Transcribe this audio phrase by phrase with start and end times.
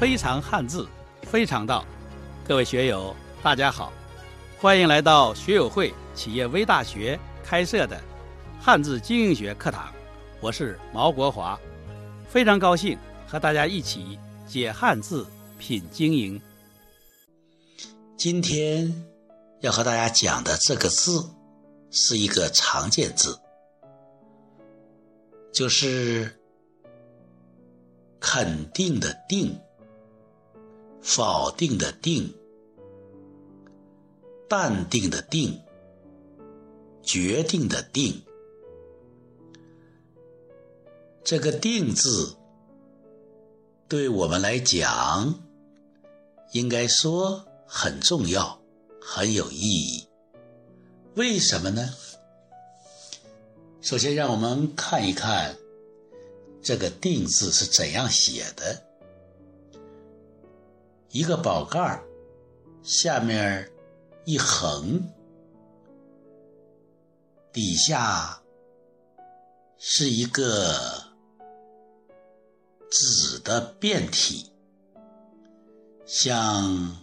[0.00, 0.88] 非常汉字，
[1.24, 1.84] 非常道。
[2.48, 3.92] 各位学友，大家好，
[4.58, 8.00] 欢迎来到学友会企业微大学开设的
[8.58, 9.92] 汉字经营学课堂。
[10.40, 11.60] 我是毛国华，
[12.30, 15.26] 非常高兴和大家一起解汉字、
[15.58, 16.40] 品经营。
[18.16, 18.90] 今天
[19.60, 21.22] 要和大家讲的这个字
[21.90, 23.38] 是一个常见字，
[25.52, 26.40] 就是
[28.18, 29.54] 肯定的“定”。
[31.02, 32.34] 否定的定，
[34.48, 35.60] 淡定的定，
[37.02, 38.22] 决定的定。
[41.22, 42.34] 这个“定”字，
[43.86, 45.40] 对我们来讲，
[46.52, 48.60] 应该说很重要，
[49.00, 50.06] 很有意义。
[51.14, 51.94] 为什么呢？
[53.80, 55.56] 首先，让我们看一看
[56.62, 58.89] 这个“定”字是怎样写的。
[61.10, 62.04] 一个宝盖儿，
[62.84, 63.68] 下面
[64.24, 65.02] 一横，
[67.52, 68.40] 底下
[69.76, 70.72] 是一个
[72.88, 74.52] 纸的变体，
[76.06, 76.96] 像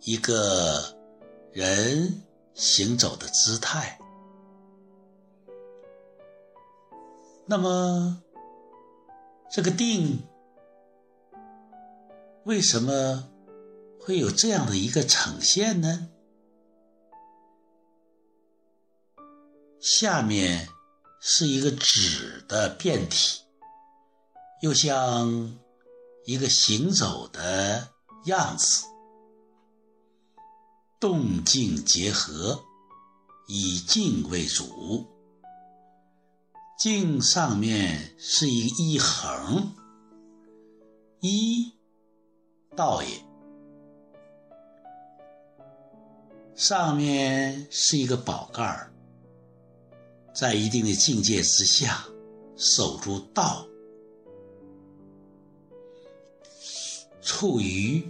[0.00, 0.94] 一个
[1.50, 2.22] 人
[2.52, 3.98] 行走的姿态。
[7.46, 8.22] 那么，
[9.50, 10.27] 这个定。
[12.48, 13.28] 为什么
[14.00, 16.08] 会有这样的一个呈现呢？
[19.78, 20.66] 下面
[21.20, 23.42] 是一个纸的变体，
[24.62, 25.58] 又像
[26.24, 27.90] 一个行走的
[28.24, 28.86] 样子，
[30.98, 32.64] 动静结合，
[33.46, 35.06] 以静为主。
[36.78, 39.74] 静上面是一一横，
[41.20, 41.76] 一。
[42.78, 43.08] 道也，
[46.54, 48.92] 上面是一个宝盖儿，
[50.32, 52.06] 在一定的境界之下，
[52.56, 53.66] 守住道，
[57.20, 58.08] 处于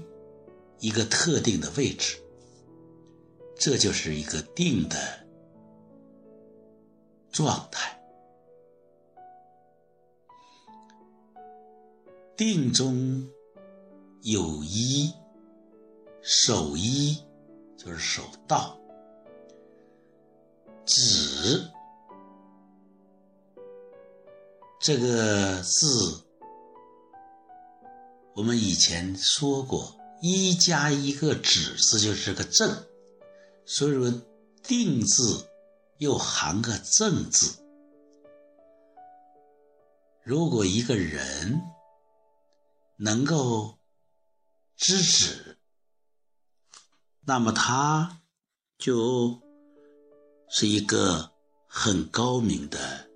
[0.81, 2.23] 一个特定的位置，
[3.57, 5.27] 这就是一个定的
[7.33, 7.99] 状态，
[12.37, 13.27] 定中。
[14.23, 15.13] 有一
[16.23, 17.17] 守一，
[17.77, 18.79] 就是守道。
[20.85, 21.71] 止
[24.81, 26.25] 这个字，
[28.35, 32.87] 我们以前说过，一加一个止字就是个正，
[33.67, 34.11] 所以说
[34.63, 35.49] 定字
[35.99, 37.63] 又含个正字。
[40.23, 41.61] 如果一个人
[42.97, 43.78] 能够
[44.79, 45.59] 知止，
[47.27, 48.21] 那么他
[48.79, 49.43] 就
[50.49, 51.33] 是一个
[51.67, 53.11] 很高明的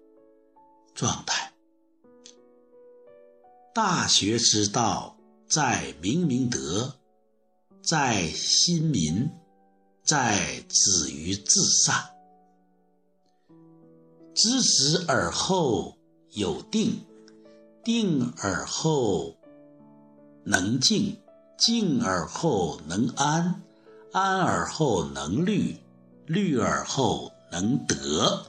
[0.93, 1.55] 状态。
[3.73, 5.17] 大学之道，
[5.49, 6.99] 在明明德，
[7.81, 9.31] 在亲民，
[10.03, 12.13] 在止于至善。
[14.35, 15.97] 知止而后
[16.31, 17.07] 有定，
[17.85, 19.37] 定而后
[20.45, 21.22] 能静。
[21.63, 23.63] 静而后能安，
[24.11, 25.79] 安而后能虑，
[26.27, 28.45] 虑而后能得。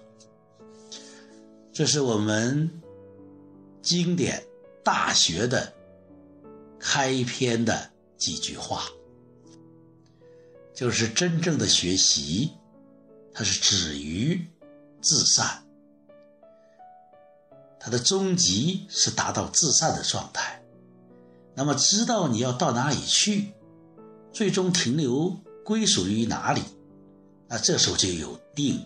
[1.72, 2.82] 这是我们
[3.84, 4.42] 经典
[4.84, 5.72] 《大学》的
[6.80, 8.84] 开篇的几句话，
[10.74, 12.50] 就是真正的学习，
[13.32, 14.44] 它是止于
[15.04, 15.64] 至善，
[17.80, 20.63] 它的终极是达到至善的状态。
[21.56, 23.54] 那么知道你要到哪里去，
[24.32, 26.62] 最终停留归属于哪里，
[27.48, 28.84] 那这时候就有定。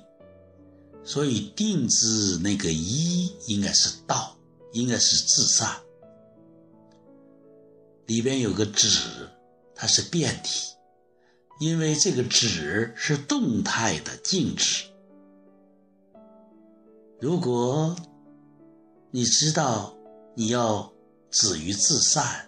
[1.06, 4.36] 所以定字那个一应该是道，
[4.74, 5.70] 应该是至善。
[8.06, 9.30] 里边有个止，
[9.74, 10.76] 它是变体，
[11.62, 14.84] 因为这个止是动态的静止。
[17.22, 17.96] 如果
[19.12, 19.96] 你知道
[20.36, 20.92] 你要
[21.32, 22.44] 止于至善。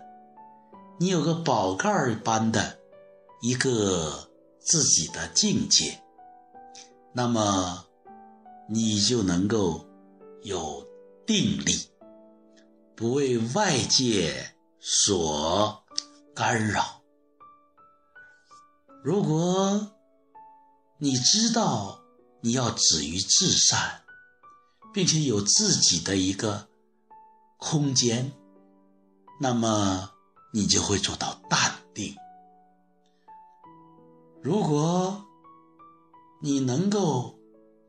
[1.01, 2.77] 你有个宝盖儿般的
[3.41, 4.29] 一个
[4.59, 6.03] 自己的境界，
[7.13, 7.85] 那么
[8.67, 9.87] 你就能够
[10.43, 10.85] 有
[11.25, 11.89] 定力，
[12.97, 15.85] 不为外界所
[16.35, 17.01] 干扰。
[19.01, 19.93] 如果
[20.97, 22.01] 你知道
[22.41, 24.01] 你要止于至善，
[24.93, 26.67] 并且有自己的一个
[27.57, 28.33] 空间，
[29.39, 30.11] 那么。
[30.51, 32.15] 你就会做到淡定。
[34.41, 35.25] 如果
[36.41, 37.37] 你能够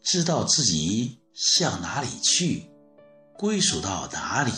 [0.02, 2.70] 知道自己向哪里去，
[3.38, 4.52] 归属到哪里，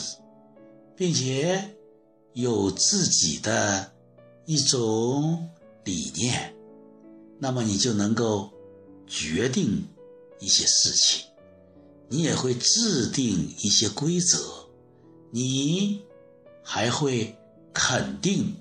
[0.96, 1.76] 并且
[2.32, 3.92] 有自己的
[4.46, 5.50] 一种
[5.84, 6.56] 理念，
[7.38, 8.50] 那么你就能够
[9.06, 9.86] 决定
[10.40, 11.26] 一些事情，
[12.08, 14.68] 你也会制定一些规则，
[15.30, 16.02] 你
[16.64, 17.36] 还会
[17.72, 18.54] 肯定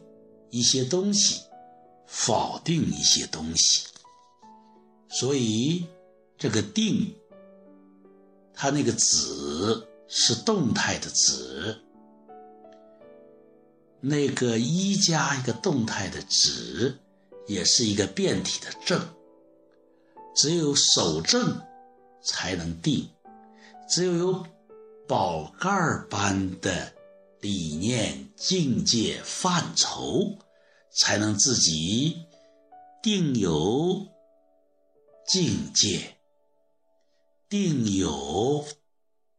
[0.50, 1.42] 一些东西，
[2.06, 3.88] 否定一些东西。
[5.10, 5.86] 所以，
[6.38, 7.14] 这个定，
[8.54, 11.82] 它那个子是动态的子，
[14.00, 16.98] 那个一加一个动态的止，
[17.48, 19.00] 也是一个变体的正。
[20.34, 21.62] 只有守正，
[22.24, 23.10] 才能定；
[23.90, 24.46] 只有有
[25.06, 25.70] 宝盖
[26.10, 26.94] 般的
[27.42, 30.38] 理念、境界、范畴，
[30.92, 32.26] 才能自己
[33.04, 34.08] 定有。
[35.28, 36.18] 境界
[37.48, 38.66] 定有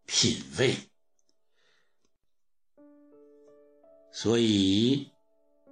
[0.06, 0.76] 品位，
[4.10, 5.10] 所以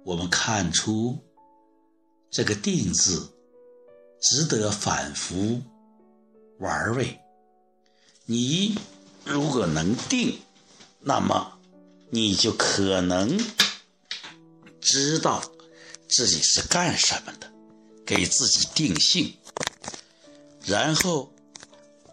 [0.03, 1.17] 我们看出
[2.29, 3.33] 这个“定”字
[4.21, 5.59] 值得反复
[6.59, 7.19] 玩味。
[8.25, 8.77] 你
[9.25, 10.39] 如果能定，
[10.99, 11.57] 那么
[12.13, 13.39] 你就可能
[14.81, 15.41] 知道
[16.09, 17.49] 自己是干什么的，
[18.05, 19.33] 给自己定性。
[20.65, 21.33] 然后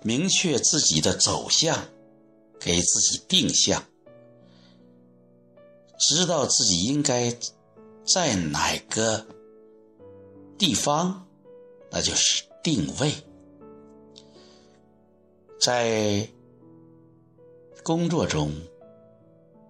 [0.02, 1.88] 明确自己的走向，
[2.60, 3.84] 给自己定向，
[5.98, 7.36] 知道自己应该
[8.06, 9.26] 在哪个
[10.56, 11.26] 地方，
[11.90, 13.12] 那就是定位。
[15.60, 16.28] 在
[17.82, 18.54] 工作中，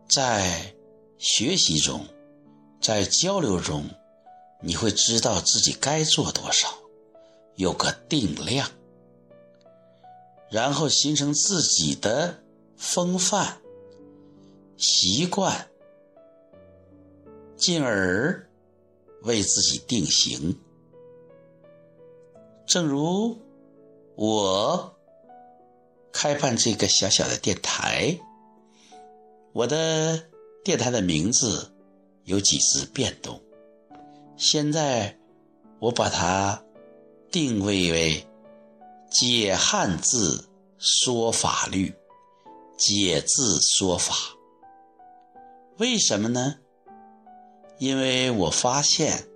[0.09, 0.75] 在
[1.19, 2.07] 学习中，
[2.81, 3.85] 在交流中，
[4.63, 6.69] 你会知道自己该做多少。
[7.57, 8.71] 有个定量，
[10.49, 12.41] 然后形成自己的
[12.77, 13.61] 风范
[14.77, 15.69] 习惯，
[17.57, 18.49] 进而
[19.25, 20.57] 为自己定型。
[22.65, 23.37] 正如
[24.15, 24.97] 我
[26.13, 28.17] 开办这个小小的电台，
[29.59, 30.23] 我的
[30.63, 31.73] 电台的名字
[32.23, 33.43] 有几次变动，
[34.37, 35.19] 现在
[35.81, 36.63] 我把它。
[37.31, 38.27] 定位为
[39.11, 41.95] 解汉字说法律，
[42.79, 44.15] 解字说法。
[45.77, 46.55] 为什么呢？
[47.79, 49.29] 因为我发现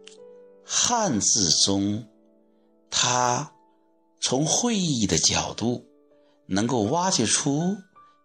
[0.65, 2.09] 汉字中，
[2.89, 3.53] 它
[4.23, 5.85] 从会意的角度
[6.47, 7.77] 能够挖掘出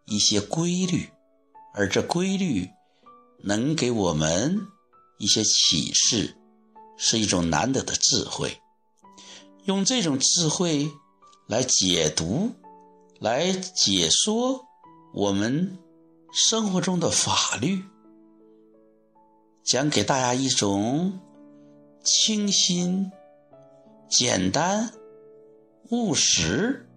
[0.06, 1.10] 一些规律，
[1.78, 2.68] 而这规律
[3.44, 4.60] 能给我们
[5.20, 6.36] 一些启示，
[6.98, 8.60] 是一种难得的智慧。
[9.66, 10.90] 用这种智慧
[11.46, 12.52] 来解读、
[13.20, 14.66] 来解说
[15.14, 15.78] 我们
[16.34, 17.84] 生活中的法律，
[19.64, 21.20] 讲给大家一种
[22.04, 23.12] 清新、
[24.10, 24.92] 简单、
[25.92, 26.90] 务实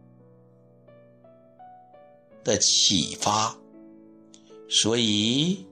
[2.42, 3.59] 的启发。
[4.70, 5.66] 所以，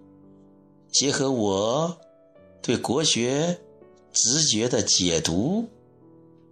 [0.90, 1.98] 结合我
[2.60, 3.60] 对国学
[4.12, 5.68] 直觉的解读。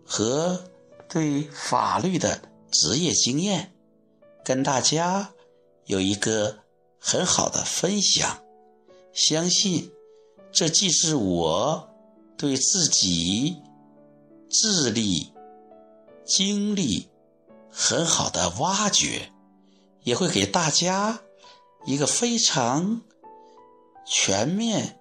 [0.08, 0.62] 和
[1.08, 3.72] 对法律的职业经验，
[4.44, 5.32] 跟大家
[5.86, 6.58] 有一个
[7.00, 8.40] 很好的分享。
[9.12, 9.90] 相信
[10.52, 11.90] 这既是我
[12.36, 13.56] 对自己
[14.48, 15.32] 智力、
[16.24, 17.08] 经历
[17.68, 19.32] 很好的挖掘，
[20.04, 21.20] 也会给大家
[21.86, 23.00] 一个非常
[24.06, 25.00] 全面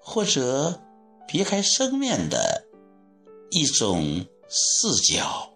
[0.00, 0.82] 或者
[1.26, 2.66] 别开生面的
[3.50, 4.26] 一种。
[4.48, 5.54] 视角，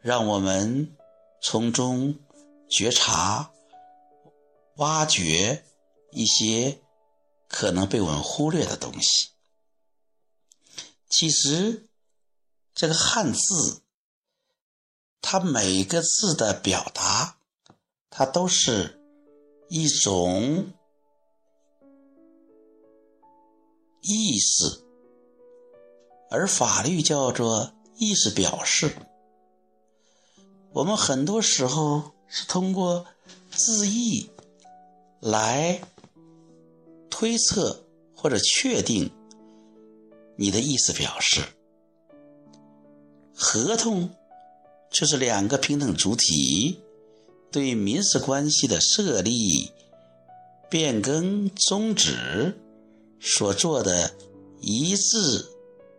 [0.00, 0.96] 让我们
[1.42, 2.18] 从中
[2.66, 3.52] 觉察、
[4.76, 5.66] 挖掘
[6.12, 6.80] 一些
[7.46, 9.32] 可能被我们忽略的东西。
[11.10, 11.90] 其实，
[12.74, 13.82] 这个汉字，
[15.20, 17.36] 它每个字的表达，
[18.08, 18.99] 它都是
[19.70, 20.70] 一种
[24.02, 24.84] 意思，
[26.30, 27.72] 而法律叫做。
[28.02, 28.96] 意思表示，
[30.72, 33.04] 我们很多时候是通过
[33.50, 34.30] 字义
[35.20, 35.82] 来
[37.10, 37.84] 推测
[38.16, 39.10] 或者确定
[40.34, 41.42] 你的意思表示。
[43.34, 44.08] 合同
[44.90, 46.80] 就是两个平等主体
[47.50, 49.72] 对民事关系的设立、
[50.68, 52.58] 变更、终止，
[53.20, 54.14] 所做的
[54.60, 55.46] 一致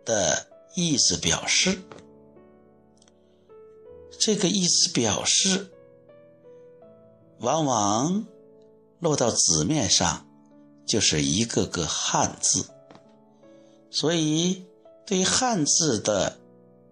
[0.04, 1.78] 的意思表示。
[4.18, 5.66] 这个意思表示，
[7.40, 8.24] 往往
[9.00, 10.26] 落到纸面上
[10.86, 12.64] 就是一个个汉字，
[13.90, 14.64] 所以
[15.04, 16.38] 对汉字的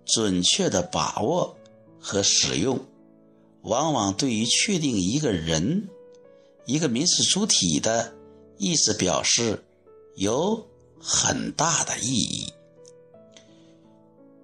[0.04, 1.56] 准确的把握
[2.00, 2.78] 和使用，
[3.62, 5.88] 往往对于确定一个人、
[6.64, 8.14] 一个民事主体的
[8.56, 9.64] 意思表示
[10.16, 10.66] 有
[11.00, 12.52] 很大的意义。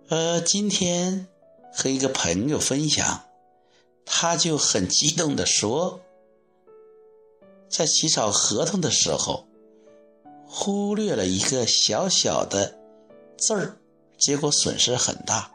[0.09, 1.29] 呃，今天。
[1.79, 3.25] 和一个朋友分享，
[4.07, 6.01] 他就很激动地说，
[7.69, 9.47] 在起草合同的时候，
[10.47, 12.79] 忽略了一个小小的
[13.37, 13.77] 字儿，
[14.17, 15.53] 结果损失很大。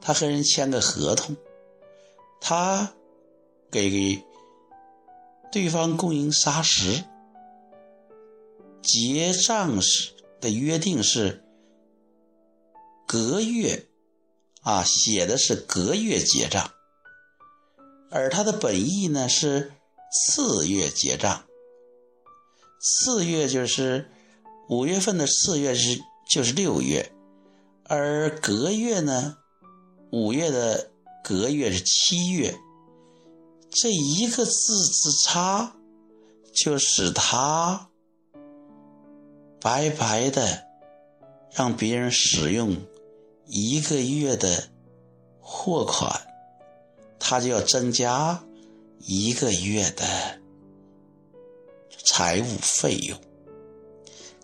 [0.00, 1.36] 他和人签个合同，
[2.40, 2.92] 他
[3.70, 4.24] 给
[5.52, 7.04] 对方供应砂石，
[8.82, 11.44] 结账时的约定是
[13.06, 13.86] 隔月。
[14.62, 16.70] 啊，写的是隔月结账，
[18.10, 19.72] 而他的本意呢是
[20.12, 21.44] 次月结账。
[22.78, 24.10] 次月就是
[24.68, 25.98] 五月份的次月是
[26.30, 27.10] 就是六月，
[27.84, 29.38] 而隔月呢，
[30.12, 30.89] 五月的
[31.30, 32.58] 隔月是七月。
[33.70, 35.76] 这一个字之差，
[36.52, 37.88] 就使他
[39.60, 40.64] 白白的
[41.52, 42.76] 让别人使用。
[43.46, 44.70] 一个月的
[45.40, 46.20] 货款，
[47.20, 48.44] 他就要增加
[48.98, 50.04] 一个月的
[52.04, 53.16] 财务费用。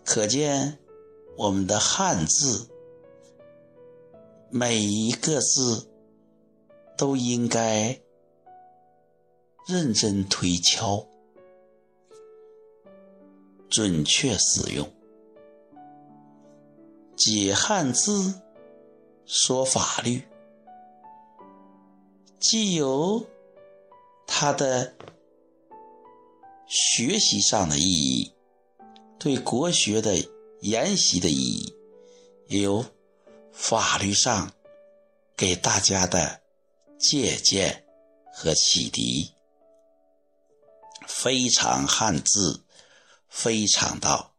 [0.05, 0.79] 可见
[1.37, 2.69] 我们的汉字
[4.49, 5.86] 每一个字
[6.97, 8.01] 都应该
[9.67, 11.07] 认真推敲、
[13.69, 14.91] 准确使用，
[17.15, 18.41] 解汉字。
[19.29, 20.25] 说法律，
[22.39, 23.27] 既有
[24.25, 24.95] 它的
[26.65, 28.31] 学习上的意义，
[29.19, 30.15] 对国学的
[30.61, 31.75] 研习的意义，
[32.47, 32.85] 也有
[33.51, 34.49] 法律上
[35.35, 36.39] 给大家的
[36.99, 37.85] 借鉴
[38.33, 39.33] 和启迪。
[41.07, 42.65] 非常汉字，
[43.29, 44.35] 非常道。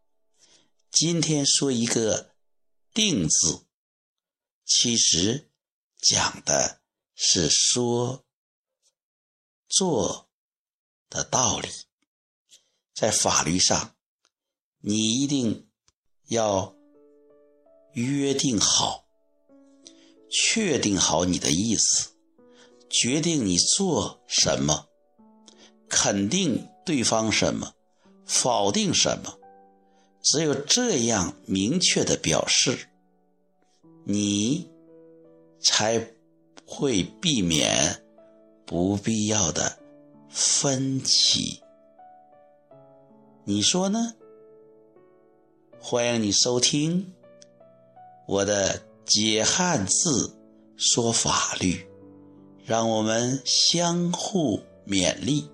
[0.90, 2.34] 今天说一个
[2.92, 3.66] “定”字。
[4.64, 5.50] 其实
[5.96, 6.82] 讲的
[7.14, 8.26] 是说
[9.66, 10.28] 做
[11.08, 11.68] 的道理，
[12.94, 13.96] 在法律上，
[14.80, 15.70] 你一定
[16.26, 16.76] 要
[17.92, 19.08] 约定好，
[20.30, 22.17] 确定好你的意思，
[22.90, 24.86] 决定你做什么，
[25.88, 27.72] 肯定对方什么，
[28.24, 29.38] 否定什么，
[30.22, 32.88] 只有这样明确的表示。
[34.04, 34.70] 你
[35.60, 36.14] 才
[36.64, 38.02] 会避免
[38.64, 39.78] 不必要的
[40.30, 41.62] 分歧，
[43.44, 44.14] 你说呢？
[45.80, 47.14] 欢迎你收听
[48.26, 50.36] 我的解汉字
[50.76, 51.87] 说法律，
[52.68, 55.48] 让我们相互勉励。